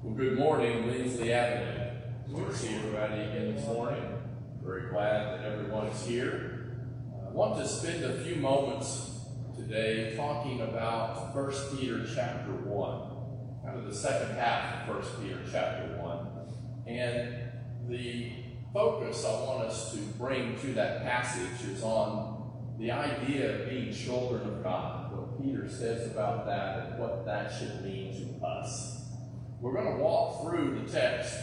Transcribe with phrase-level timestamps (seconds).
[0.00, 1.90] Well, good morning, Lindsley Avenue.
[2.32, 4.04] Good to see everybody again this morning.
[4.62, 6.76] Very glad that everyone is here.
[7.26, 9.22] I want to spend a few moments
[9.56, 15.40] today talking about 1 Peter chapter 1, kind of the second half of 1 Peter
[15.50, 16.28] chapter 1.
[16.86, 18.32] And the
[18.72, 23.92] focus I want us to bring to that passage is on the idea of being
[23.92, 29.07] children of God, what Peter says about that and what that should mean to us.
[29.60, 31.34] We're going to walk through the text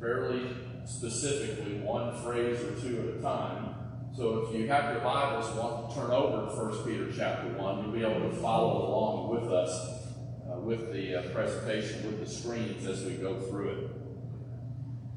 [0.00, 0.48] fairly
[0.84, 3.74] specifically, one phrase or two at a time.
[4.16, 7.82] So if you have your Bibles want to turn over to 1 Peter chapter 1,
[7.82, 9.70] you'll be able to follow along with us
[10.48, 13.90] uh, with the uh, presentation, with the screens as we go through it.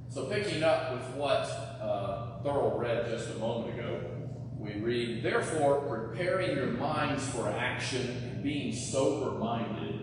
[0.10, 1.44] So picking up with what
[1.80, 4.02] uh, Thurl read just a moment ago,
[4.58, 9.97] we read, Therefore, preparing your minds for action and being sober-minded,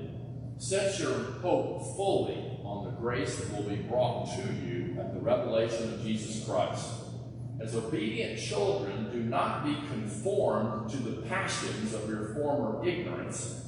[0.59, 5.21] Set your hope fully on the grace that will be brought to you at the
[5.21, 6.87] revelation of Jesus Christ.
[7.61, 13.65] As obedient children, do not be conformed to the passions of your former ignorance,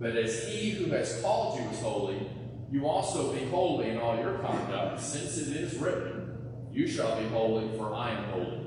[0.00, 2.28] but as he who has called you is holy,
[2.70, 6.36] you also be holy in all your conduct, since it is written,
[6.72, 8.66] You shall be holy, for I am holy.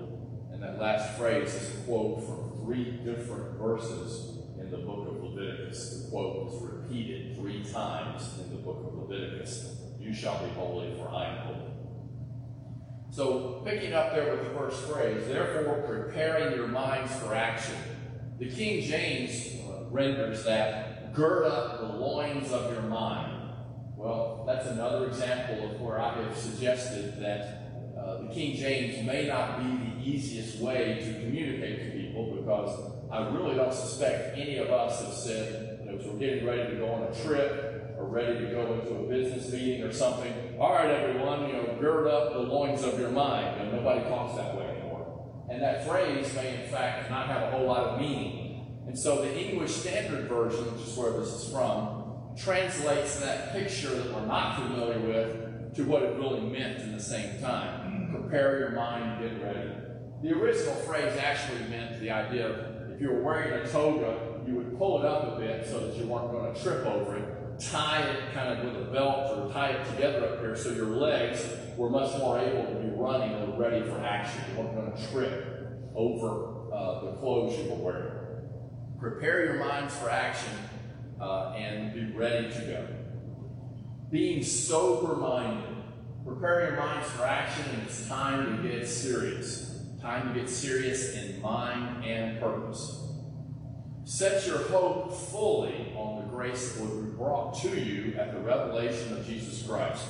[0.51, 5.06] And that last phrase is a quote from three different verses in the book
[5.67, 6.03] Leviticus.
[6.03, 9.77] The quote is repeated three times in the book of Leviticus.
[9.99, 11.71] You shall be holy, for I am holy.
[13.09, 17.75] So, picking up there with the first phrase, therefore preparing your minds for action.
[18.37, 23.53] The King James uh, renders that, gird up the loins of your mind.
[23.95, 27.63] Well, that's another example of where I have suggested that
[27.97, 32.96] uh, the King James may not be the easiest way to communicate to people because
[33.09, 36.71] I really don't suspect any of us have said, you know, as we're getting ready
[36.71, 40.33] to go on a trip or ready to go into a business meeting or something,
[40.59, 43.61] all right, everyone, you know, gird up the loins of your mind.
[43.61, 45.31] You know, nobody talks that way anymore.
[45.49, 48.83] And that phrase may, in fact, not have a whole lot of meaning.
[48.87, 53.89] And so the English Standard Version, which is where this is from, translates that picture
[53.89, 58.09] that we're not familiar with to what it really meant in the same time.
[58.11, 59.69] Prepare your mind, get ready.
[60.21, 64.55] The original phrase actually meant the idea of if you were wearing a toga, you
[64.55, 67.59] would pull it up a bit so that you weren't going to trip over it,
[67.59, 70.87] tie it kind of with a belt or tie it together up here so your
[70.87, 71.45] legs
[71.77, 74.41] were much more able to be running and ready for action.
[74.49, 78.13] You weren't going to trip over uh, the clothes you were wearing.
[78.99, 80.53] Prepare your minds for action
[81.21, 82.87] uh, and be ready to go.
[84.09, 85.83] Being sober minded.
[86.25, 89.76] Prepare your minds for action, and it's time to get serious.
[90.07, 93.09] Time to get serious in mind and purpose.
[94.05, 98.39] Set your hope fully on the grace that will be brought to you at the
[98.39, 100.05] revelation of Jesus Christ.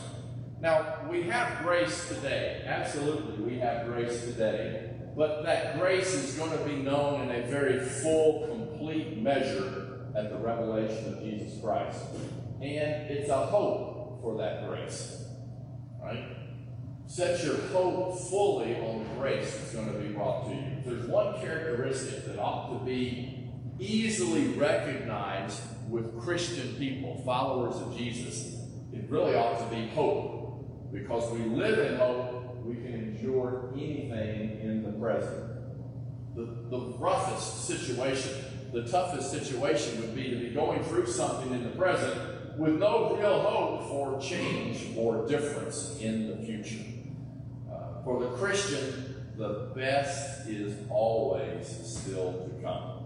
[0.61, 2.63] Now, we have grace today.
[2.67, 4.91] Absolutely, we have grace today.
[5.15, 10.29] But that grace is going to be known in a very full, complete measure at
[10.29, 12.03] the revelation of Jesus Christ.
[12.61, 15.25] And it's a hope for that grace.
[15.99, 16.46] Right?
[17.07, 20.63] Set your hope fully on grace that's going to be brought to you.
[20.85, 28.57] There's one characteristic that ought to be easily recognized with Christian people, followers of Jesus.
[28.91, 30.91] It really ought to be hope.
[30.91, 35.53] Because we live in hope, we can endure anything in the present.
[36.35, 38.33] The, the roughest situation,
[38.73, 43.15] the toughest situation would be to be going through something in the present with no
[43.15, 46.83] real hope for change or difference in the future.
[48.07, 53.03] For the Christian, the best is always still to come.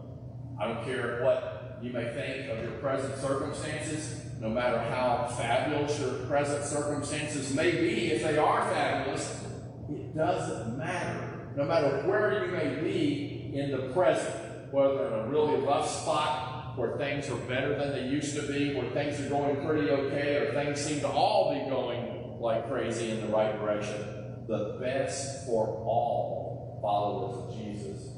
[0.60, 6.00] I don't care what you may think of your present circumstances, no matter how fabulous
[6.00, 9.44] your present circumstances may be, if they are fabulous,
[9.90, 11.50] it doesn't matter.
[11.58, 16.78] No matter where you may be in the present, whether in a really rough spot
[16.78, 20.36] where things are better than they used to be, where things are going pretty okay,
[20.36, 25.46] or things seem to all be going like crazy in the right direction the best
[25.46, 28.10] for all followers of Jesus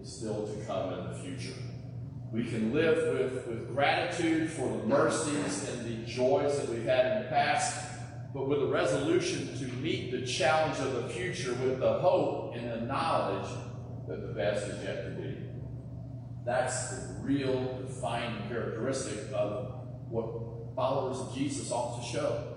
[0.00, 1.58] is still to come in the future.
[2.32, 7.06] We can live with, with gratitude for the mercies and the joys that we've had
[7.06, 7.92] in the past,
[8.34, 12.70] but with a resolution to meet the challenge of the future with the hope and
[12.70, 13.48] the knowledge
[14.08, 15.36] that the best is yet to be.
[16.44, 19.74] That's the real defining characteristic of
[20.10, 22.53] what followers of Jesus ought to show.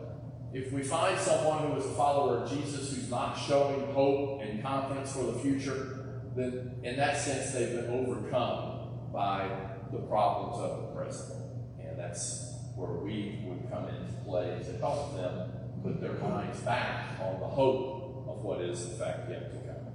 [0.53, 4.63] If we find someone who is a follower of Jesus who's not showing hope and
[4.63, 9.49] confidence for the future, then in that sense they've been overcome by
[9.91, 11.41] the problems of the present.
[11.79, 15.51] And that's where we would come into play to help them
[15.83, 19.93] put their minds back on the hope of what is in fact yet to come.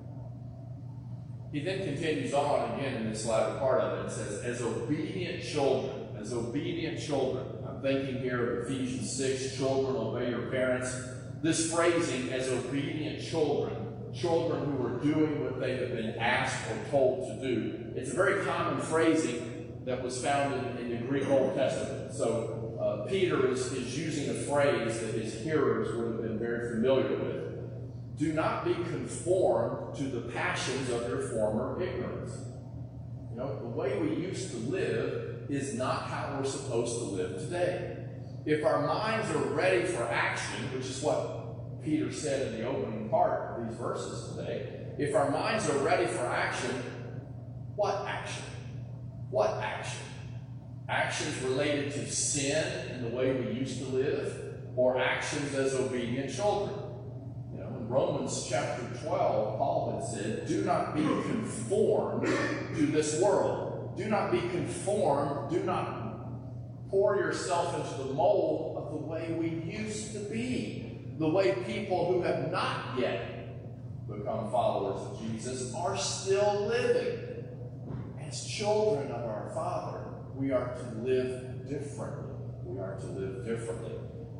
[1.52, 5.42] He then continues on again in this latter part of it and says, as obedient
[5.42, 7.46] children, as obedient children.
[7.82, 10.96] Thinking here of Ephesians 6, children, obey your parents.
[11.42, 13.74] This phrasing, as obedient children,
[14.14, 18.14] children who are doing what they have been asked or told to do, it's a
[18.14, 22.14] very common phrasing that was found in, in the Greek Old Testament.
[22.14, 26.76] So uh, Peter is, is using a phrase that his hearers would have been very
[26.76, 28.16] familiar with.
[28.16, 32.32] Do not be conformed to the passions of your former ignorance.
[33.32, 37.38] You know, the way we used to live is not how we're supposed to live
[37.38, 37.98] today.
[38.46, 43.08] If our minds are ready for action, which is what Peter said in the opening
[43.08, 46.70] part of these verses today, if our minds are ready for action,
[47.76, 48.44] what action?
[49.30, 50.00] What action?
[50.88, 56.34] Actions related to sin and the way we used to live, or actions as obedient
[56.34, 56.74] children?
[57.52, 63.20] You know, in Romans chapter 12, Paul had said, Do not be conformed to this
[63.20, 63.61] world.
[63.96, 65.50] Do not be conformed.
[65.50, 71.14] Do not pour yourself into the mold of the way we used to be.
[71.18, 77.44] The way people who have not yet become followers of Jesus are still living.
[78.20, 80.04] As children of our Father,
[80.34, 82.34] we are to live differently.
[82.64, 83.92] We are to live differently.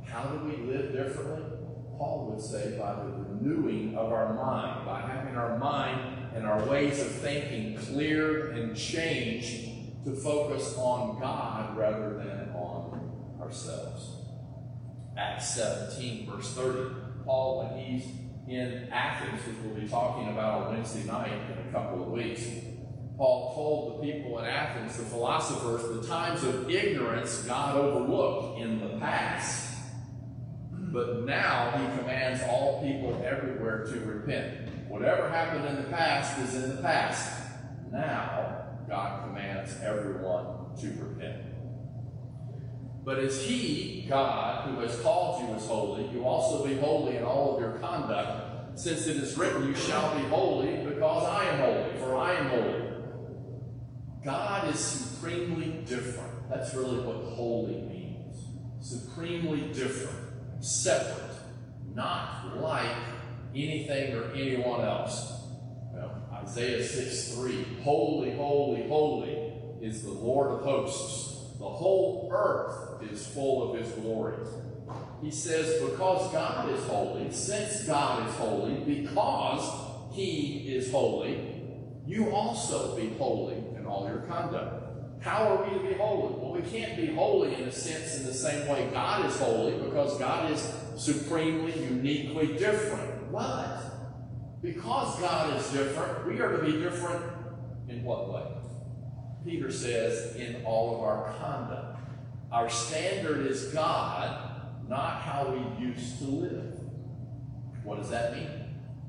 [0.07, 1.59] How do we live differently?
[1.99, 6.65] Paul would say, by the renewing of our mind, by having our mind and our
[6.65, 14.17] ways of thinking clear and changed to focus on God rather than on ourselves.
[15.17, 16.95] Acts 17, verse 30.
[17.25, 18.07] Paul, when he's
[18.49, 22.43] in Athens, which we'll be talking about on Wednesday night in a couple of weeks,
[23.17, 28.81] Paul told the people in Athens, the philosophers, the times of ignorance God overlooked in
[28.81, 29.73] the past
[30.93, 34.69] but now he commands all people everywhere to repent.
[34.93, 37.49] Whatever happened in the past is in the past.
[37.91, 41.45] Now God commands everyone to repent.
[43.03, 47.25] But as He, God, who has called you as holy, you also be holy in
[47.25, 51.59] all of your conduct, since it is written, You shall be holy because I am
[51.61, 52.83] holy, for I am holy.
[54.23, 56.51] God is supremely different.
[56.51, 58.45] That's really what holy means.
[58.83, 60.19] Supremely different
[60.61, 61.35] separate,
[61.95, 63.12] not like
[63.55, 65.33] anything or anyone else.
[65.93, 71.59] Well, Isaiah 6 3 Holy, holy, holy is the Lord of hosts.
[71.59, 74.37] The whole earth is full of his glory.
[75.23, 81.63] He says, because God is holy, since God is holy, because he is holy,
[82.07, 84.83] you also be holy in all your conduct.
[85.21, 86.35] How are we to be holy?
[86.35, 89.79] Well, we can't be holy in a sense in the same way God is holy
[89.79, 93.12] because God is supremely, uniquely different.
[93.33, 93.81] But
[94.61, 97.25] because God is different, we are to be different
[97.89, 98.45] in what way?
[99.45, 101.99] Peter says, in all of our conduct.
[102.53, 106.79] Our standard is God, not how we used to live.
[107.83, 108.51] What does that mean?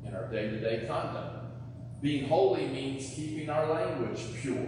[0.08, 2.02] In our day to day conduct.
[2.02, 4.68] Being holy means keeping our language pure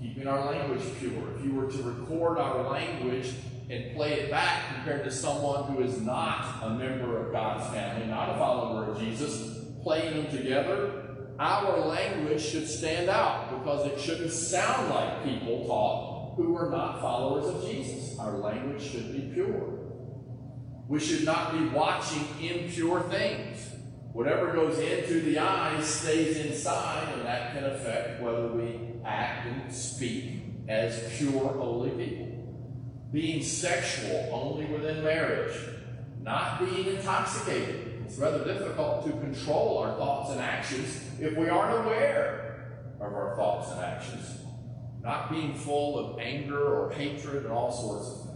[0.00, 1.12] keeping our language pure.
[1.36, 3.34] If you were to record our language
[3.70, 8.06] and play it back compared to someone who is not a member of God's family,
[8.06, 13.98] not a follower of Jesus, playing them together, our language should stand out because it
[13.98, 18.18] shouldn't sound like people talk who are not followers of Jesus.
[18.18, 19.78] Our language should be pure.
[20.88, 23.68] We should not be watching impure things.
[24.12, 29.72] Whatever goes into the eyes stays inside, and that can affect whether we act and
[29.72, 32.29] speak as pure, holy people.
[33.12, 35.56] Being sexual only within marriage,
[36.22, 38.04] not being intoxicated.
[38.06, 43.34] It's rather difficult to control our thoughts and actions if we aren't aware of our
[43.36, 44.38] thoughts and actions.
[45.02, 48.30] Not being full of anger or hatred and all sorts of things.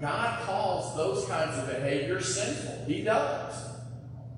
[0.00, 2.84] God calls those kinds of behavior sinful.
[2.86, 3.54] He does.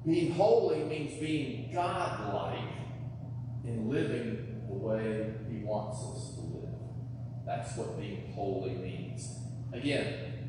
[0.06, 2.68] Being holy means being God-like
[3.64, 6.34] in living the way He wants us.
[7.46, 9.38] That's what being holy means.
[9.72, 10.48] Again,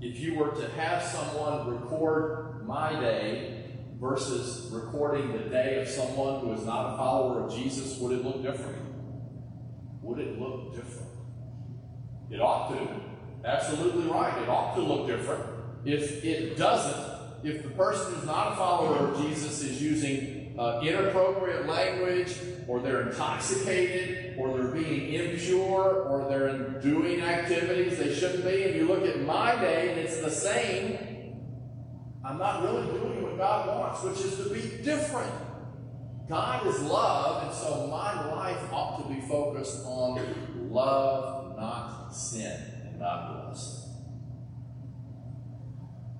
[0.00, 3.64] if you were to have someone record my day
[3.98, 8.24] versus recording the day of someone who is not a follower of Jesus, would it
[8.24, 8.82] look different?
[10.02, 11.08] Would it look different?
[12.30, 13.48] It ought to.
[13.48, 14.42] Absolutely right.
[14.42, 15.44] It ought to look different.
[15.84, 20.80] If it doesn't, if the person who's not a follower of Jesus is using uh,
[20.82, 22.36] inappropriate language,
[22.66, 28.64] or they're intoxicated, or they're being impure, or they're doing activities they shouldn't be.
[28.64, 30.98] And you look at my day and it's the same.
[32.24, 35.32] I'm not really doing what God wants, which is to be different.
[36.28, 40.20] God is love, and so my life ought to be focused on
[40.70, 43.86] love, not sin, and not lust.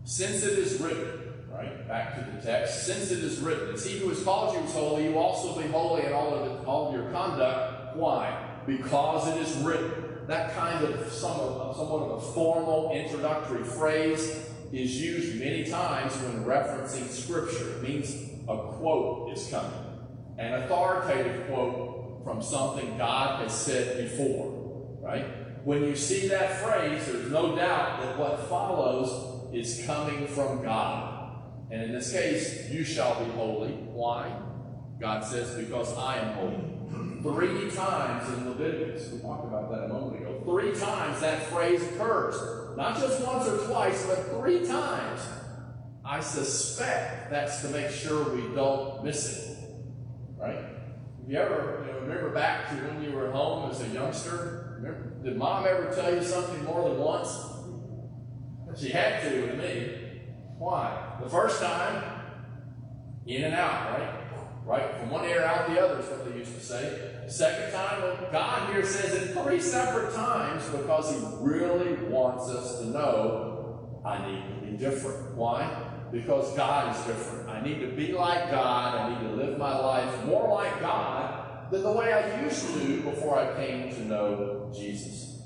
[0.04, 3.98] Since it is written, right, back to the text, since it is written, it's he
[3.98, 6.94] who has called you is holy, you also be holy in all of, all of
[6.94, 7.96] your conduct.
[7.96, 8.60] Why?
[8.66, 10.04] Because it is written.
[10.26, 16.44] That kind of somewhat, somewhat of a formal introductory phrase is used many times when
[16.44, 17.76] referencing Scripture.
[17.76, 18.12] It means
[18.48, 19.72] a quote is coming,
[20.38, 25.26] an authoritative quote from something God has said before, right?
[25.64, 31.15] When you see that phrase, there's no doubt that what follows is coming from God.
[31.70, 33.72] And in this case, you shall be holy.
[33.72, 34.32] Why?
[35.00, 36.76] God says, because I am holy.
[37.22, 41.82] Three times in Leviticus, we talked about that a moment ago, three times that phrase
[41.82, 42.76] occurs.
[42.76, 45.20] Not just once or twice, but three times.
[46.04, 49.58] I suspect that's to make sure we don't miss it.
[50.36, 50.54] Right?
[50.56, 54.76] Have you ever you know, remember back to when you were home as a youngster?
[54.76, 57.36] Remember, did mom ever tell you something more than once?
[58.78, 60.05] She had to with me.
[60.58, 61.18] Why?
[61.22, 62.02] The first time,
[63.26, 64.26] in and out, right?
[64.64, 64.96] Right?
[64.96, 67.24] From one ear out the other is what they used to say.
[67.28, 72.86] Second time, God here says it three separate times because He really wants us to
[72.86, 75.36] know I need to be different.
[75.36, 75.92] Why?
[76.10, 77.48] Because God is different.
[77.48, 78.94] I need to be like God.
[78.94, 83.02] I need to live my life more like God than the way I used to
[83.02, 85.42] before I came to know Jesus.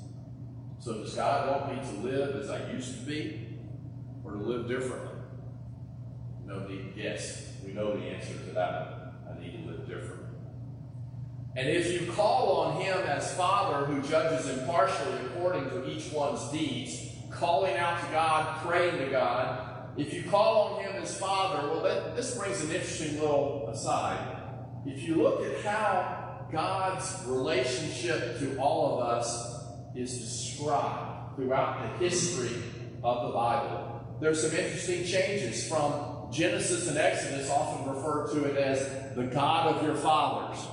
[0.79, 3.50] So, does God want me to live as I used to be
[4.31, 5.19] or to live differently?
[6.45, 7.53] No need to guess.
[7.65, 10.27] We know the answer to that I need to live differently.
[11.55, 16.49] And if you call on him as Father who judges impartially according to each one's
[16.49, 21.67] deeds, calling out to God, praying to God, if you call on him as Father,
[21.67, 24.37] well, that, this brings an interesting little aside.
[24.85, 32.05] If you look at how God's relationship to all of us is described throughout the
[32.05, 32.55] history
[33.03, 33.90] of the Bible,
[34.21, 39.75] there's some interesting changes from Genesis and Exodus, often referred to it as the God
[39.75, 40.63] of your fathers.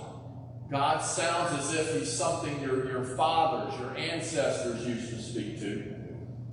[0.70, 5.94] God sounds as if he's something your, your fathers, your ancestors used to speak to.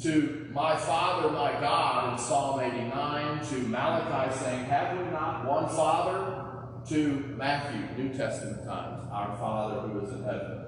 [0.03, 5.67] To my Father, my God in Psalm 89, to Malachi saying, Have we not one
[5.67, 6.41] Father?
[6.89, 10.65] To Matthew, New Testament times, our Father who is in heaven.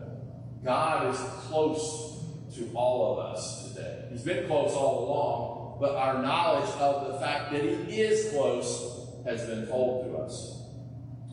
[0.64, 4.08] God is close to all of us today.
[4.12, 9.08] He's been close all along, but our knowledge of the fact that He is close
[9.26, 10.64] has been told to us.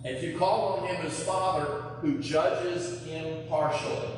[0.05, 1.65] If you call on Him as Father,
[2.01, 4.09] who judges impartially.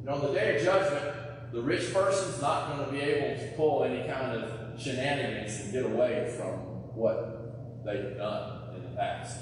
[0.00, 1.14] You know, on the day of judgment,
[1.52, 5.72] the rich person's not going to be able to pull any kind of shenanigans and
[5.72, 6.54] get away from
[6.96, 9.38] what they've done in the past.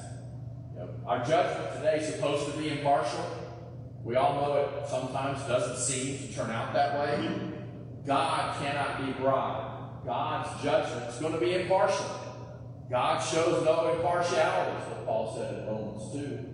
[0.75, 3.25] You know, our judgment today is supposed to be impartial.
[4.05, 7.41] We all know it sometimes doesn't seem to turn out that way.
[8.07, 9.72] God cannot be bribed.
[10.05, 12.07] God's judgment is going to be impartial.
[12.91, 16.49] God shows no impartiality, is what Paul said in Romans 2.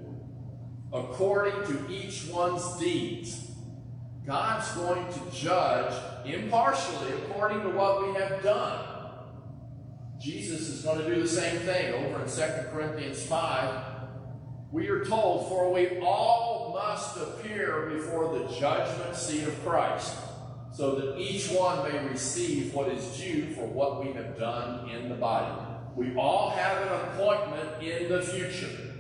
[0.92, 3.44] According to each one's deeds.
[4.28, 5.94] God's going to judge
[6.26, 8.84] impartially according to what we have done.
[10.20, 13.84] Jesus is going to do the same thing over in 2 Corinthians 5.
[14.70, 20.14] We are told, For we all must appear before the judgment seat of Christ,
[20.78, 25.08] so that each one may receive what is due for what we have done in
[25.08, 25.60] the body.
[25.96, 28.94] We all have an appointment in the future.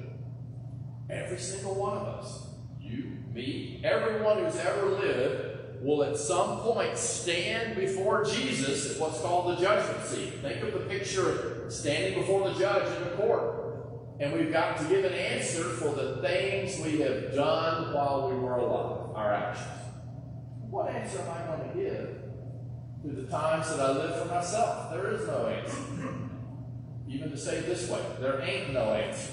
[1.08, 2.48] Every single one of us.
[2.80, 9.20] You, me, everyone who's ever lived will at some point stand before Jesus at what's
[9.20, 10.40] called the judgment seat.
[10.42, 13.54] Think of the picture of standing before the judge in the court.
[14.18, 18.36] And we've got to give an answer for the things we have done while we
[18.36, 19.87] were alive, our actions.
[20.70, 22.18] What answer am I going to give
[23.02, 24.90] to the times that I live for myself?
[24.90, 25.78] There is no answer.
[27.08, 29.32] Even to say this way, there ain't no answer.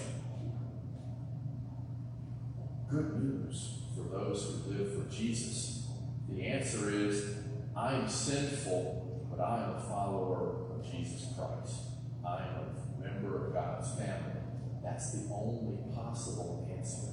[2.89, 5.87] Good news for those who live for Jesus.
[6.29, 7.35] The answer is
[7.75, 11.81] I am sinful, but I am a follower of Jesus Christ.
[12.25, 14.39] I am a member of God's family.
[14.81, 17.07] That's the only possible answer.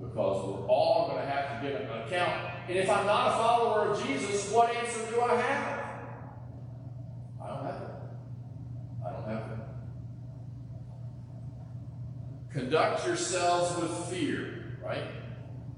[0.00, 2.59] Because we're all going to have to give an account.
[2.70, 5.80] And if I'm not a follower of Jesus, what answer do I have?
[7.42, 7.88] I don't have it.
[9.04, 9.58] I don't have it.
[12.52, 15.02] conduct yourselves with fear, right?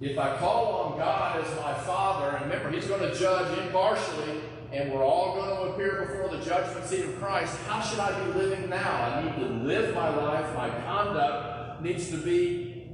[0.02, 4.42] If I call on God as my Father, and remember, He's going to judge impartially,
[4.70, 8.22] and we're all going to appear before the judgment seat of Christ, how should I
[8.22, 9.02] be living now?
[9.02, 10.54] I need to live my life.
[10.54, 12.90] My conduct needs to be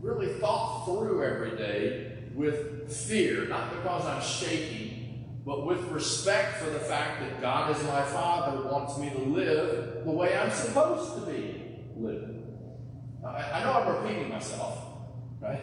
[0.00, 2.03] really thought through every day
[2.34, 7.82] with fear, not because I'm shaking, but with respect for the fact that God, as
[7.84, 12.44] my Father, wants me to live the way I'm supposed to be living.
[13.24, 14.78] I, I know I'm repeating myself.
[15.40, 15.60] Right?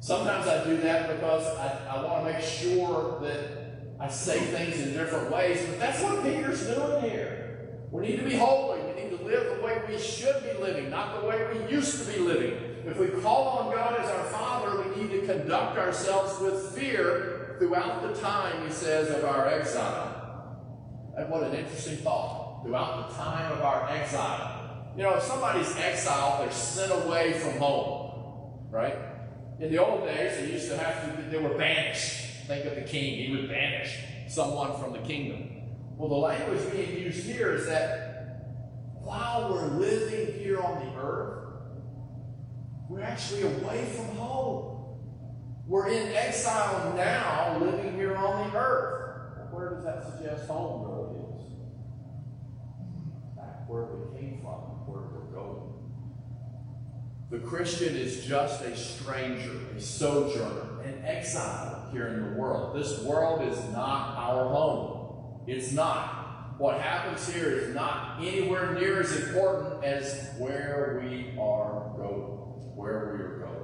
[0.00, 3.64] Sometimes I do that because I, I want to make sure that
[3.98, 7.78] I say things in different ways, but that's what Peter's doing here.
[7.90, 8.82] We need to be holy.
[8.82, 12.04] We need to live the way we should be living, not the way we used
[12.04, 12.63] to be living.
[12.86, 17.56] If we call on God as our Father, we need to conduct ourselves with fear
[17.58, 20.58] throughout the time, he says, of our exile.
[21.16, 22.62] And what an interesting thought.
[22.62, 24.92] Throughout the time of our exile.
[24.96, 28.96] You know, if somebody's exiled, they're sent away from home, right?
[29.60, 32.46] In the old days, they used to have to, they were banished.
[32.46, 33.98] Think of the king, he would banish
[34.28, 35.62] someone from the kingdom.
[35.96, 38.42] Well, the language being used here is that
[39.00, 41.43] while we're living here on the earth,
[42.88, 44.74] we're actually away from home.
[45.66, 49.50] We're in exile now, living here on the earth.
[49.50, 51.44] Where does that suggest home really is?
[53.36, 55.72] Back where we came from, where we're going.
[57.30, 62.76] The Christian is just a stranger, a sojourner, an exile here in the world.
[62.76, 65.44] This world is not our home.
[65.46, 66.56] It's not.
[66.58, 72.43] What happens here is not anywhere near as important as where we are going,
[72.74, 73.60] where we are going.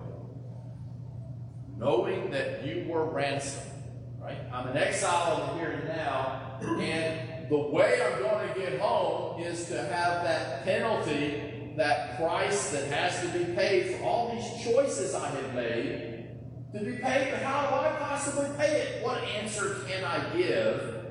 [1.77, 3.73] Knowing that you were ransomed,
[4.21, 4.39] right?
[4.53, 9.43] I'm an exile in here and now, and the way I'm going to get home
[9.43, 14.65] is to have that penalty that price that has to be paid for all these
[14.65, 16.29] choices I have made
[16.73, 17.31] to be paid.
[17.31, 19.05] But how do I possibly pay it?
[19.05, 21.07] What answer can I give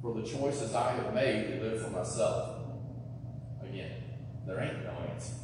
[0.00, 2.60] for the choices I have made to live for myself?
[3.62, 3.90] Again,
[4.46, 5.34] there ain't no answer.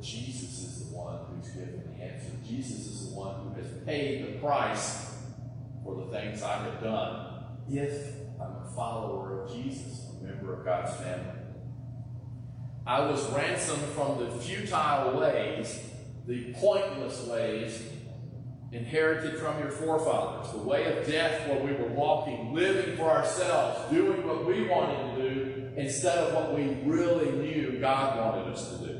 [0.00, 2.30] Jesus is the one who's given the answer.
[2.46, 5.16] Jesus is the one who has paid the price
[5.84, 10.64] for the things I have done if I'm a follower of Jesus, a member of
[10.64, 11.40] God's family.
[12.86, 15.78] I was ransomed from the futile ways,
[16.26, 17.82] the pointless ways
[18.72, 23.90] inherited from your forefathers, the way of death where we were walking, living for ourselves,
[23.90, 28.70] doing what we wanted to do instead of what we really knew God wanted us
[28.70, 28.97] to do.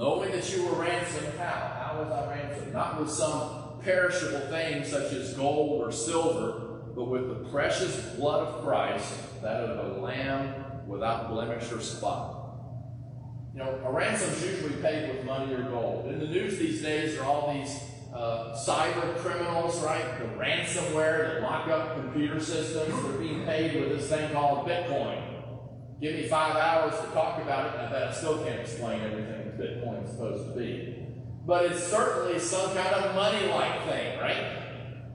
[0.00, 1.44] Knowing that you were ransomed, how?
[1.44, 2.72] How was I ransomed?
[2.72, 8.48] Not with some perishable thing such as gold or silver, but with the precious blood
[8.48, 10.54] of Christ, that of a lamb
[10.86, 12.54] without blemish or spot.
[13.52, 16.06] You know, a ransom is usually paid with money or gold.
[16.06, 17.78] In the news these days, there are all these
[18.14, 20.18] uh, cyber criminals, right?
[20.18, 23.02] The ransomware that lock up computer systems.
[23.02, 25.22] They're being paid with this thing called Bitcoin.
[26.00, 29.02] Give me five hours to talk about it, and I bet I still can't explain
[29.02, 31.06] everything Bitcoin is supposed to be.
[31.46, 34.56] But it's certainly some kind of money-like thing, right?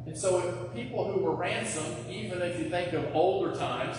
[0.05, 3.97] And so if people who were ransomed, even if you think of older times,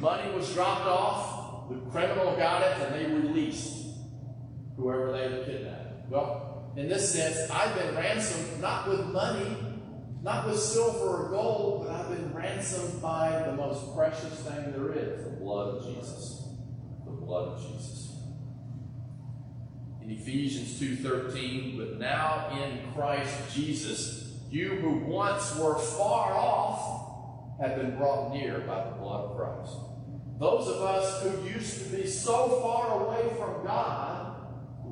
[0.00, 3.86] Money was dropped off, the criminal got it, and they released
[4.76, 6.08] whoever they had kidnapped.
[6.08, 9.56] Well, in this sense, I've been ransomed not with money,
[10.22, 14.92] not with silver or gold, but I've been ransomed by the most precious thing there
[14.92, 16.44] is the blood of Jesus.
[17.04, 18.17] The blood of Jesus.
[20.08, 27.76] In Ephesians 2:13, but now in Christ Jesus, you who once were far off have
[27.76, 29.76] been brought near by the blood of Christ.
[30.38, 34.34] Those of us who used to be so far away from God,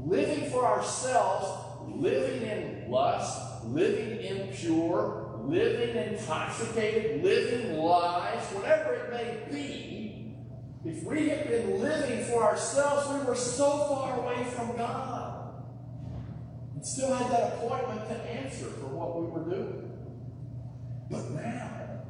[0.05, 1.47] living for ourselves,
[1.89, 10.06] living in lust, living impure, living intoxicated, living lies, whatever it may be,
[10.87, 15.55] if we had been living for ourselves, we were so far away from God.
[16.75, 19.91] And still had that appointment to answer for what we were doing.
[21.11, 22.03] But now,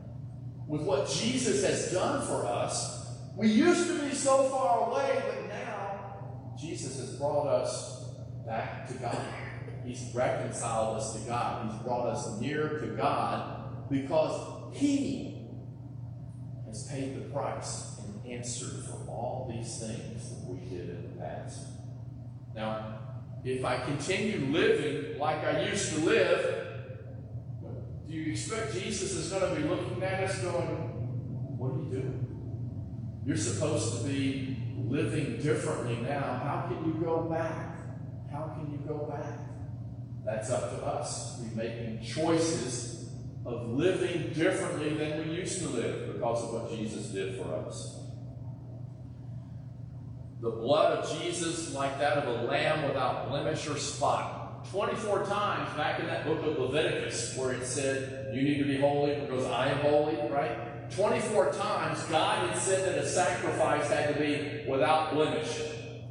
[0.69, 5.49] with what Jesus has done for us, we used to be so far away, but
[5.49, 8.05] now Jesus has brought us
[8.47, 9.19] back to God.
[9.85, 11.71] He's reconciled us to God.
[11.71, 15.47] He's brought us near to God because He
[16.67, 17.96] has paid the price
[18.27, 21.67] and answered for all these things that we did in the past.
[22.55, 22.99] Now,
[23.45, 26.67] if I continue living like I used to live,
[28.09, 30.67] do you expect Jesus is going to be looking at us going,
[31.59, 33.23] What are you doing?
[33.25, 34.57] You're supposed to be
[34.89, 37.77] living differently now, how can you go back?
[38.31, 39.39] How can you go back?
[40.25, 41.41] That's up to us.
[41.41, 43.11] We're making choices
[43.45, 48.06] of living differently than we used to live because of what Jesus did for us.
[50.47, 54.65] The blood of Jesus, like that of a lamb without blemish or spot.
[54.71, 58.79] 24 times back in that book of Leviticus where it said, You need to be
[58.79, 60.89] holy because I am holy, right?
[60.93, 65.63] 24 times God had said that a sacrifice had to be without blemish.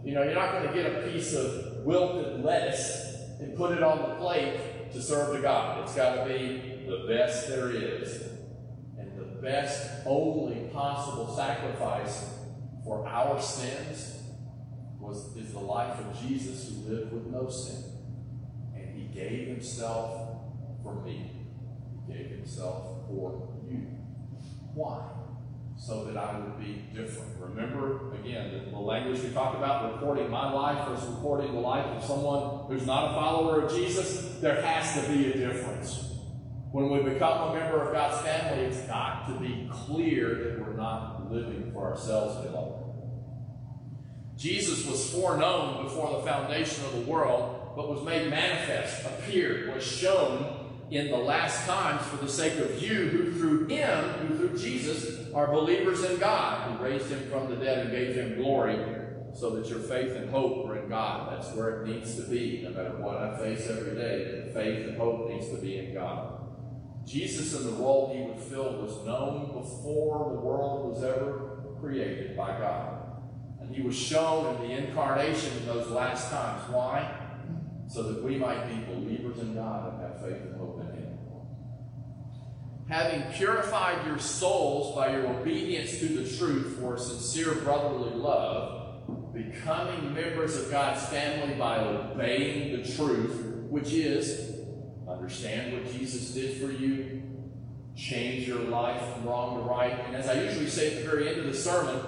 [0.04, 3.82] You know, you're not going to get a piece of wilted lettuce and put it
[3.82, 5.82] on the plate to serve to God.
[5.84, 8.22] It's got to be the best there is.
[9.00, 12.32] And the best, only possible sacrifice
[12.84, 14.12] for our sins
[15.00, 17.84] was is the life of Jesus who lived with no sin.
[18.76, 20.42] And he gave himself
[20.84, 21.32] for me.
[22.08, 23.88] He gave himself for you.
[24.74, 25.10] Why?
[25.78, 27.40] So that I would be different.
[27.40, 31.86] Remember, again, the, the language we talked about, recording my life versus recording the life
[31.86, 36.14] of someone who's not a follower of Jesus, there has to be a difference.
[36.72, 40.74] When we become a member of God's family, it's got to be clear that we're
[40.74, 42.85] not living for ourselves any longer.
[44.38, 49.86] Jesus was foreknown before the foundation of the world, but was made manifest, appeared, was
[49.86, 54.58] shown in the last times for the sake of you who through him, who through
[54.58, 58.78] Jesus, are believers in God, who raised him from the dead and gave him glory,
[59.34, 61.34] so that your faith and hope are in God.
[61.34, 64.52] That's where it needs to be, no matter what I face every day.
[64.54, 66.42] Faith and hope needs to be in God.
[67.06, 72.38] Jesus and the role he would fill was known before the world was ever created
[72.38, 73.05] by God.
[73.66, 76.70] And he was shown in the incarnation in those last times.
[76.70, 77.12] Why?
[77.88, 81.18] So that we might be believers in God and have faith and hope in him.
[82.88, 90.14] Having purified your souls by your obedience to the truth for sincere brotherly love, becoming
[90.14, 94.56] members of God's family by obeying the truth, which is
[95.08, 97.24] understand what Jesus did for you,
[97.96, 99.94] change your life from wrong to right.
[100.08, 102.00] And as I usually say at the very end of the sermon,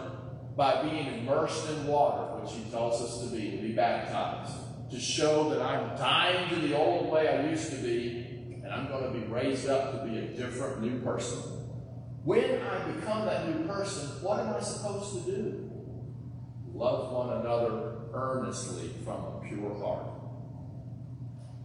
[0.58, 4.54] by being immersed in water, which he tells us to be, to be baptized,
[4.90, 8.88] to show that I'm dying to the old way I used to be, and I'm
[8.88, 11.38] going to be raised up to be a different new person.
[12.24, 15.72] When I become that new person, what am I supposed to do?
[16.74, 20.08] Love one another earnestly from a pure heart.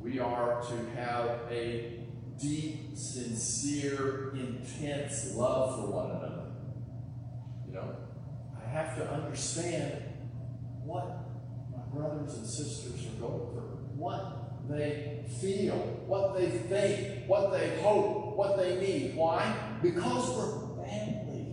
[0.00, 2.00] We are to have a
[2.38, 6.52] deep, sincere, intense love for one another.
[7.66, 7.96] You know,
[8.72, 10.02] have to understand
[10.84, 11.06] what
[11.70, 17.80] my brothers and sisters are going through, what they feel, what they think, what they
[17.80, 19.14] hope, what they need.
[19.14, 19.78] Why?
[19.82, 21.48] Because we're family.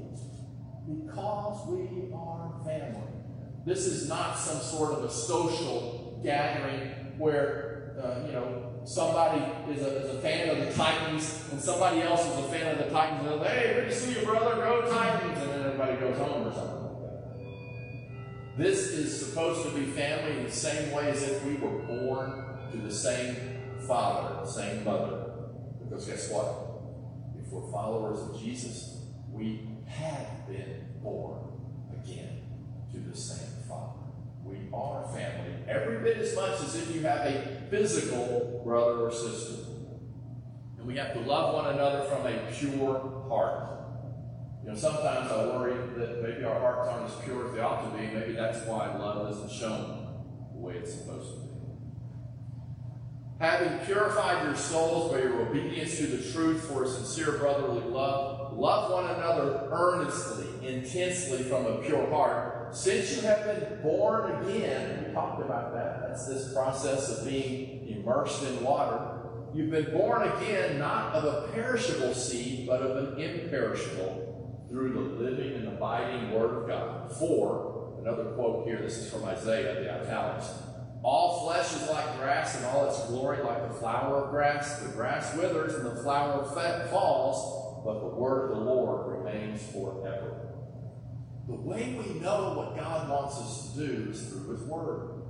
[0.87, 3.01] Because we are family.
[3.65, 9.81] This is not some sort of a social gathering where, uh, you know, somebody is
[9.83, 12.91] a, is a fan of the Titans and somebody else is a fan of the
[12.91, 16.17] Titans and they're hey, good to see you, brother, go Titans, and then everybody goes
[16.17, 16.78] home or something.
[18.57, 22.43] This is supposed to be family in the same way as if we were born
[22.71, 23.35] to the same
[23.87, 25.31] father, the same mother.
[25.81, 26.69] Because guess what?
[27.39, 31.39] If we're followers of Jesus, we have been born
[31.91, 32.41] again
[32.91, 33.99] to the same Father.
[34.43, 39.11] We are family every bit as much as if you have a physical brother or
[39.11, 39.63] sister.
[40.77, 43.78] And we have to love one another from a pure heart.
[44.69, 47.91] You know, sometimes I worry that maybe our hearts aren't as pure as they ought
[47.91, 48.05] to be.
[48.05, 50.05] Maybe that's why love isn't shown
[50.53, 51.47] the way it's supposed to be.
[53.39, 58.55] Having purified your souls by your obedience to the truth for a sincere brotherly love,
[58.55, 62.75] love one another earnestly, intensely from a pure heart.
[62.75, 66.01] Since you have been born again, we talked about that.
[66.01, 69.15] That's this process of being immersed in water.
[69.51, 74.28] You've been born again, not of a perishable seed, but of an imperishable
[74.69, 77.11] through the living and abiding Word of God.
[77.17, 80.47] For, another quote here, this is from Isaiah, the italics.
[81.01, 84.79] All flesh is like grass, and all its glory like the flower of grass.
[84.79, 86.43] The grass withers and the flower
[86.89, 90.49] falls, but the word of the Lord remains forever.
[91.49, 95.23] The way we know what God wants us to do is through His Word.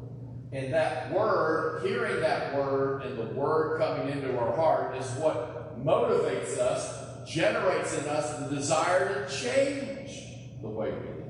[0.51, 5.81] And that Word, hearing that Word and the Word coming into our heart is what
[5.81, 11.25] motivates us generates in us the desire to change the way we live,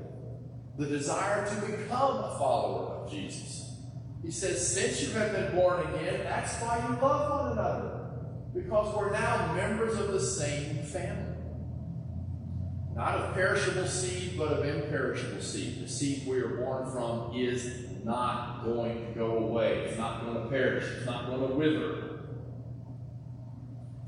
[0.78, 3.76] the desire to become a follower of Jesus.
[4.22, 8.10] He says, since you have been born again, that's why you love one another,
[8.54, 11.36] because we're now members of the same family.
[12.94, 15.84] Not of perishable seed, but of imperishable seed.
[15.84, 19.86] The seed we are born from is not going to go away.
[19.86, 20.84] It's not going to perish.
[20.96, 22.06] It's not going to wither.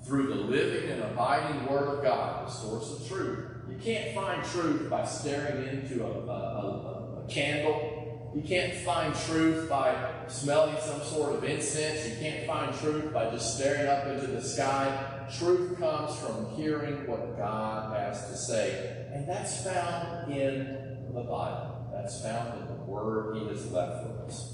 [0.05, 3.49] Through the living and abiding Word of God, the source of truth.
[3.69, 8.33] You can't find truth by staring into a, a, a, a candle.
[8.35, 9.95] You can't find truth by
[10.27, 12.09] smelling some sort of incense.
[12.09, 15.29] You can't find truth by just staring up into the sky.
[15.39, 19.07] Truth comes from hearing what God has to say.
[19.13, 21.91] And that's found in the Bible.
[21.93, 24.52] That's found in the Word He has left for us.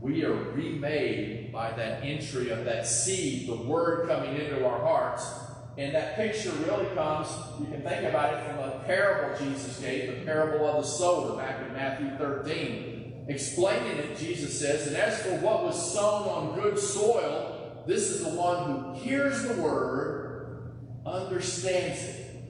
[0.00, 5.28] We are remade by that entry of that seed, the Word coming into our hearts.
[5.76, 7.28] And that picture really comes,
[7.60, 11.36] you can think about it from a parable Jesus gave, the parable of the sower
[11.36, 13.26] back in Matthew 13.
[13.28, 18.24] Explaining it, Jesus says, And as for what was sown on good soil, this is
[18.24, 20.72] the one who hears the word,
[21.06, 22.44] understands it,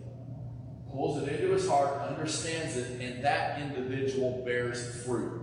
[0.90, 5.37] pulls it into his heart, understands it, and that individual bears fruit.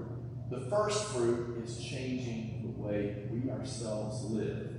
[0.49, 4.69] The first fruit is changing the way we ourselves live.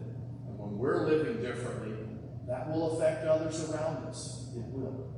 [0.47, 1.95] And when we're living differently,
[2.47, 4.49] that will affect others around us.
[4.57, 5.13] It will.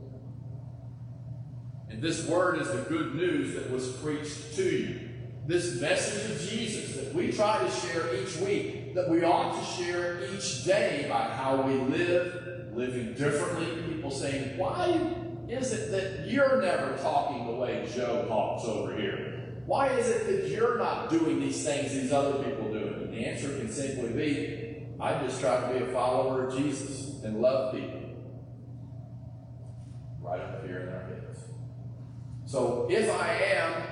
[1.90, 5.00] And this word is the good news that was preached to you.
[5.46, 9.82] This message of Jesus that we try to share each week, that we ought to
[9.82, 13.94] share each day by how we live, living differently.
[13.94, 14.98] People saying, Why
[15.48, 19.27] is it that you're never talking the way Joe talks over here?
[19.68, 23.02] Why is it that you're not doing these things these other people do?
[23.02, 27.22] And the answer can simply be, I just try to be a follower of Jesus
[27.22, 28.00] and love people.
[30.22, 31.40] Right up here in our heads.
[32.46, 33.82] So if I am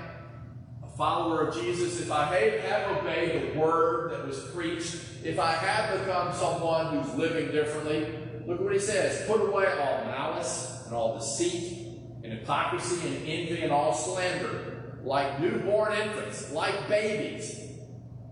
[0.83, 5.53] a follower of Jesus, if I have obeyed the word that was preached, if I
[5.53, 10.95] have become someone who's living differently, look what he says put away all malice and
[10.95, 14.76] all deceit and hypocrisy and envy and all slander,
[15.07, 17.61] like newborn infants, like babies.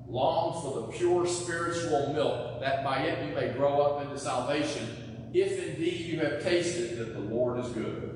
[0.09, 5.31] Long for the pure spiritual milk, that by it you may grow up into salvation,
[5.33, 8.15] if indeed you have tasted that the Lord is good.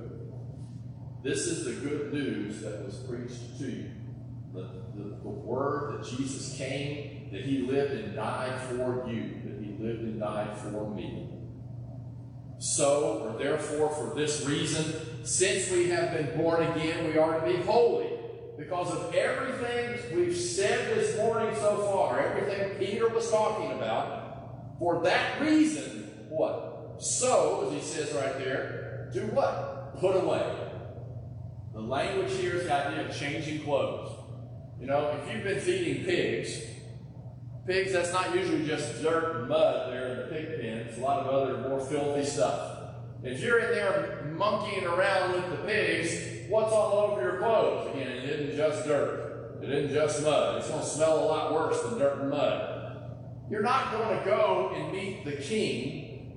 [1.22, 3.90] This is the good news that was preached to you.
[4.52, 4.62] The,
[4.94, 9.76] the, the, word that Jesus came, that he lived and died for you, that he
[9.82, 11.28] lived and died for me.
[12.58, 17.46] So, or therefore, for this reason, since we have been born again, we are to
[17.46, 18.07] be holy.
[18.58, 25.00] Because of everything we've said this morning so far, everything Peter was talking about, for
[25.04, 26.96] that reason, what?
[26.98, 30.00] So, as he says right there, do what?
[30.00, 30.44] Put away.
[31.72, 34.10] The language here is the idea of changing clothes.
[34.80, 36.60] You know, if you've been feeding pigs,
[37.64, 40.78] pigs, that's not usually just dirt and mud there in the pig pen.
[40.78, 42.76] It's a lot of other more filthy stuff.
[43.22, 47.94] If you're in there monkeying around with the pigs, what's all over your clothes?
[47.94, 49.60] Again, it isn't just dirt.
[49.62, 50.58] It isn't just mud.
[50.58, 52.78] It's going to smell a lot worse than dirt and mud.
[53.50, 56.36] You're not going to go and meet the king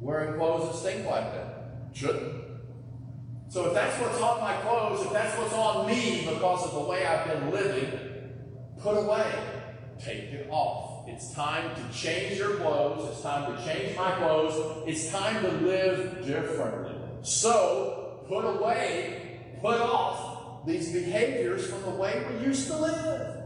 [0.00, 1.88] wearing clothes that stink like that.
[1.92, 2.44] Shouldn't.
[3.48, 6.80] So if that's what's on my clothes, if that's what's on me because of the
[6.80, 7.98] way I've been living,
[8.78, 9.32] put away.
[9.98, 11.08] Take it off.
[11.08, 13.08] It's time to change your clothes.
[13.10, 14.82] It's time to change my clothes.
[14.88, 16.96] It's time to live differently.
[17.22, 23.36] So put away, put off these behaviors from the way we used to live.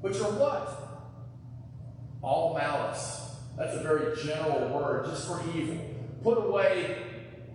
[0.00, 0.68] Which are what?
[2.22, 3.36] All malice.
[3.56, 5.78] That's a very general word just for evil.
[6.22, 6.96] Put away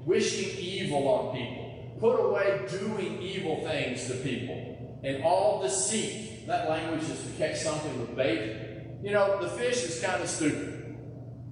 [0.06, 1.98] wishing evil on people.
[2.00, 5.00] Put away doing evil things to people.
[5.04, 6.48] And all deceit.
[6.48, 8.70] That language is to catch something with bait.
[9.04, 10.98] You know, the fish is kind of stupid,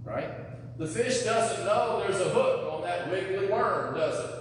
[0.04, 0.78] right?
[0.78, 4.36] The fish doesn't know there's a hook that wiggly worm, does it?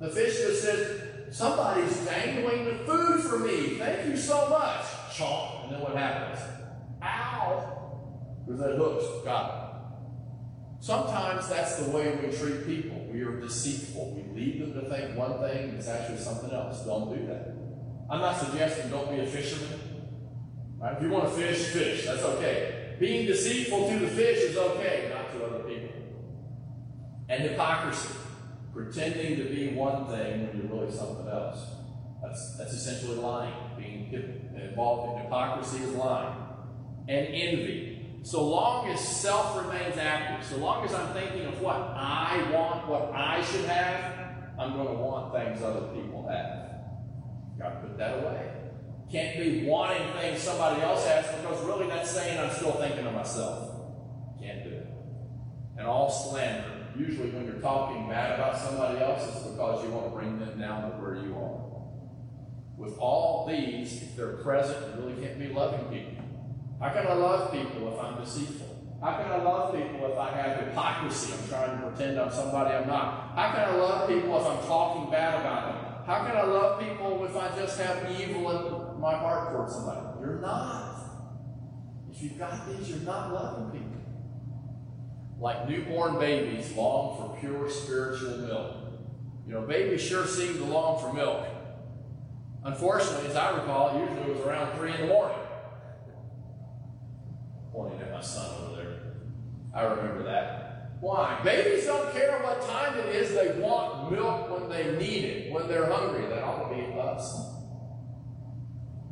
[0.00, 3.78] The fish just says, somebody's dangling the food for me.
[3.78, 4.84] Thank you so much.
[5.10, 5.64] Chomp.
[5.64, 6.38] And then what happens?
[7.02, 8.44] Ow.
[8.44, 10.84] Because that hook's got it.
[10.84, 13.08] Sometimes that's the way we treat people.
[13.12, 14.14] We are deceitful.
[14.14, 16.84] We lead them to think one thing and it's actually something else.
[16.84, 17.54] Don't do that.
[18.08, 19.80] I'm not suggesting don't be a fisherman.
[20.78, 20.96] Right?
[20.96, 22.06] If you want to fish, fish.
[22.06, 22.96] That's okay.
[23.00, 25.85] Being deceitful to the fish is okay, not to other people.
[27.28, 28.14] And hypocrisy.
[28.72, 31.58] Pretending to be one thing when you're really something else.
[32.22, 33.54] That's, that's essentially lying.
[33.78, 34.12] Being
[34.54, 36.36] involved in hypocrisy is lying.
[37.08, 41.76] And envy so long as self remains active, so long as I'm thinking of what
[41.76, 47.56] I want, what I should have, I'm going to want things other people have.
[47.56, 48.50] Got to put that away.
[49.12, 53.14] Can't be wanting things somebody else has because really that's saying I'm still thinking of
[53.14, 53.70] myself.
[54.42, 54.88] Can't do it.
[55.78, 56.75] And all slander.
[56.98, 60.58] Usually when you're talking bad about somebody else, it's because you want to bring them
[60.58, 61.66] down to where you are.
[62.76, 66.24] With all these, if they're present, you really can't be loving people.
[66.80, 68.98] How can I love people if I'm deceitful?
[69.02, 71.32] How can I love people if I have hypocrisy?
[71.32, 73.32] I'm trying to pretend I'm somebody I'm not.
[73.34, 76.04] How can I love people if I'm talking bad about them?
[76.06, 80.20] How can I love people if I just have evil in my heart towards somebody?
[80.20, 80.96] You're not.
[82.10, 83.85] If you've got these, you're not loving people.
[85.38, 88.76] Like newborn babies long for pure spiritual milk.
[89.46, 91.46] You know, babies sure seem to long for milk.
[92.64, 95.38] Unfortunately, as I recall, usually it was around 3 in the morning.
[97.72, 98.98] Pointing at my son over there.
[99.74, 100.96] I remember that.
[101.00, 101.40] Why?
[101.44, 103.34] Babies don't care what time it is.
[103.34, 106.26] They want milk when they need it, when they're hungry.
[106.26, 107.52] That ought to be us.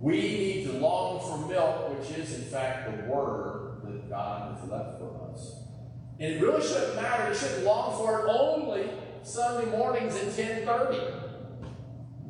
[0.01, 4.69] We need to long for milk, which is, in fact, the word that God has
[4.71, 5.14] left for.
[6.21, 7.31] And it really shouldn't matter.
[7.31, 8.91] We shouldn't long for it only
[9.23, 10.99] Sunday mornings at 1030.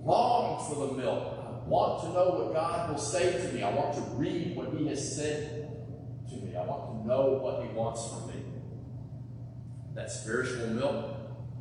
[0.04, 1.38] Long for the milk.
[1.38, 3.62] I want to know what God will say to me.
[3.62, 5.70] I want to read what He has said
[6.28, 6.56] to me.
[6.56, 8.42] I want to know what He wants from me.
[9.94, 11.10] That spiritual milk.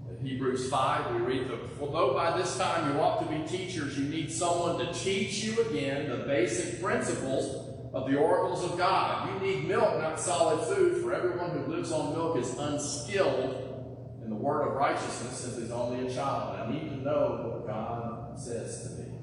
[0.10, 4.06] In Hebrews 5, we read, Although by this time you ought to be teachers, you
[4.06, 7.63] need someone to teach you again the basic principles
[7.94, 9.30] of the oracles of God.
[9.30, 14.30] You need milk, not solid food, for everyone who lives on milk is unskilled in
[14.30, 16.60] the word of righteousness since he's only a child.
[16.60, 19.20] I need to know what God says to me.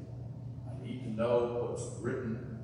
[0.69, 2.61] I need to know what's written,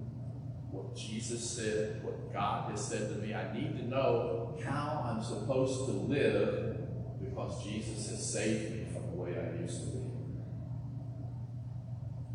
[0.70, 3.34] what Jesus said, what God has said to me.
[3.34, 6.76] I need to know how I'm supposed to live
[7.18, 10.05] because Jesus has saved me from the way I used to be.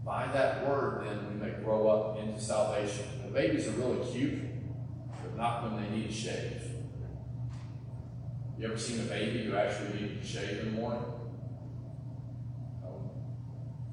[0.04, 3.06] By that word, then, we may grow up into salvation.
[3.24, 4.40] The babies are really cute,
[5.22, 6.64] but not when they need a shave.
[8.58, 11.04] You ever seen a baby who actually needed to shave in the morning?
[12.82, 13.12] No.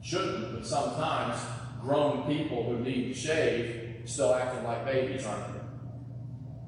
[0.02, 1.40] Shouldn't, but sometimes
[1.80, 5.60] grown people who need to shave still acting like babies, aren't they?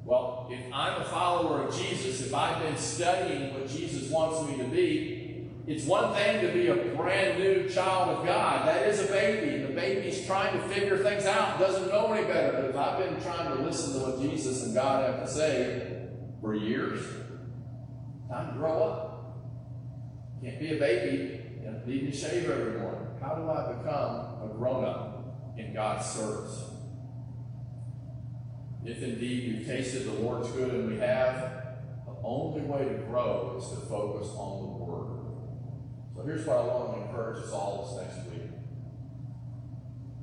[0.03, 4.57] Well, if I'm a follower of Jesus, if I've been studying what Jesus wants me
[4.57, 5.20] to be,
[5.71, 8.67] it's one thing to be a brand new child of God.
[8.67, 9.63] That is a baby.
[9.63, 12.51] The baby's trying to figure things out, doesn't know any better.
[12.51, 16.07] But if I've been trying to listen to what Jesus and God have to say
[16.41, 17.01] for years,
[18.29, 19.07] time to grow up.
[20.43, 23.07] Can't be a baby and need to shave every morning.
[23.21, 26.65] How do I become a grown up in God's service?
[28.83, 31.35] If indeed you've tasted the Lord's good, and we have,
[32.05, 35.30] the only way to grow is to focus on the Word.
[36.15, 38.49] So here's what I want to encourage us all this next week.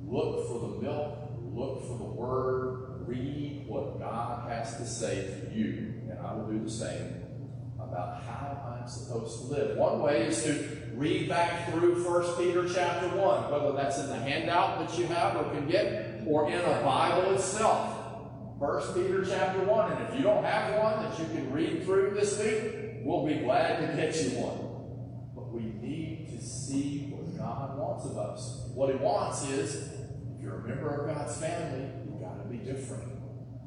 [0.05, 5.57] Look for the milk, look for the Word, read what God has to say to
[5.57, 7.15] you, and I will do the same
[7.79, 9.77] about how I'm supposed to live.
[9.77, 14.17] One way is to read back through 1 Peter chapter 1, whether that's in the
[14.17, 17.95] handout that you have or can get, or in a Bible itself.
[18.59, 19.91] 1 Peter chapter 1.
[19.93, 23.35] And if you don't have one that you can read through this week, we'll be
[23.35, 24.68] glad to get you one.
[26.69, 28.69] See what God wants of us.
[28.75, 32.57] What He wants is, if you're a member of God's family, you've got to be
[32.57, 33.09] different.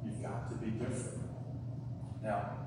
[0.04, 1.18] You've got to be different.
[2.22, 2.58] Now,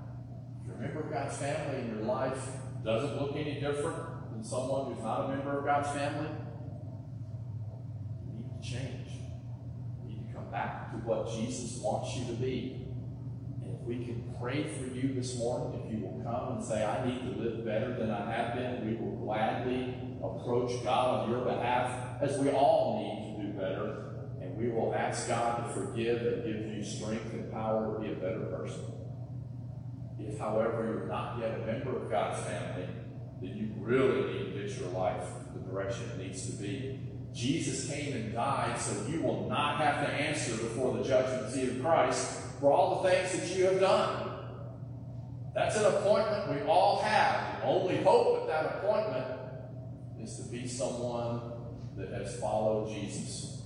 [0.59, 2.49] if you're a member of God's family and your life
[2.83, 6.29] doesn't look any different than someone who's not a member of God's family,
[8.27, 9.07] you need to change
[10.03, 12.87] You need to come back to what Jesus wants you to be.
[13.63, 16.83] And if we can pray for you this morning, if you will come and say,
[16.83, 21.29] I need to live better than I have been, we will gladly approach God on
[21.29, 24.01] your behalf, as we all need to do better.
[24.41, 28.11] And we will ask God to forgive and give you strength and power to be
[28.11, 28.83] a better person.
[30.19, 32.87] If, however, you're not yet a member of God's family,
[33.41, 36.99] then you really need to get your life the direction it needs to be.
[37.33, 41.69] Jesus came and died so you will not have to answer before the judgment seat
[41.69, 44.31] of Christ for all the things that you have done.
[45.53, 47.61] That's an appointment we all have.
[47.61, 49.25] The only hope at that appointment
[50.21, 51.41] is to be someone
[51.97, 53.61] that has followed Jesus.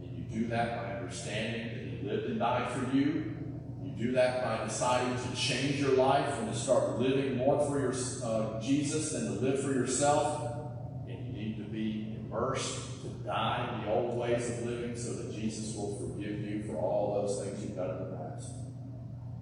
[0.00, 3.36] And you do that by understanding that He lived and died for you.
[3.82, 7.78] You do that by deciding to change your life and to start living more for
[7.78, 7.94] your
[8.24, 10.70] uh, Jesus than to live for yourself.
[11.08, 15.12] And you need to be immersed to die in the old ways of living so
[15.14, 18.50] that Jesus will forgive you for all those things you've done in the past.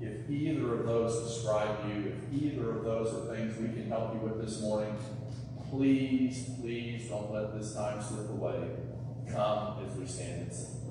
[0.01, 4.15] If either of those describe you, if either of those are things we can help
[4.15, 4.97] you with this morning,
[5.73, 8.69] please, please don't let this time slip away.
[9.31, 10.82] Come as we stand and sing.